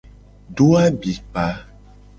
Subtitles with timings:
[0.55, 1.45] Do abikpa.